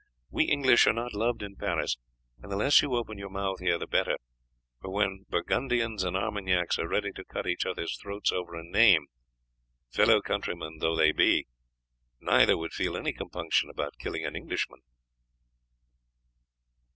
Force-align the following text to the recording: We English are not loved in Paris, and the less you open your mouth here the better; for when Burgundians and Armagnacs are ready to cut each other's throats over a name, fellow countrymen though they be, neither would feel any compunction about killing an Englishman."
We 0.31 0.45
English 0.45 0.87
are 0.87 0.93
not 0.93 1.13
loved 1.13 1.43
in 1.43 1.55
Paris, 1.57 1.95
and 2.41 2.51
the 2.51 2.55
less 2.55 2.81
you 2.81 2.95
open 2.95 3.19
your 3.19 3.29
mouth 3.29 3.59
here 3.59 3.77
the 3.77 3.85
better; 3.85 4.17
for 4.81 4.89
when 4.89 5.27
Burgundians 5.29 6.03
and 6.03 6.17
Armagnacs 6.17 6.79
are 6.79 6.87
ready 6.87 7.11
to 7.11 7.23
cut 7.23 7.45
each 7.45 7.67
other's 7.67 7.95
throats 8.01 8.31
over 8.31 8.55
a 8.55 8.63
name, 8.63 9.05
fellow 9.91 10.19
countrymen 10.19 10.79
though 10.79 10.95
they 10.95 11.11
be, 11.11 11.45
neither 12.19 12.57
would 12.57 12.73
feel 12.73 12.97
any 12.97 13.13
compunction 13.13 13.69
about 13.69 13.99
killing 13.99 14.25
an 14.25 14.35
Englishman." 14.35 14.79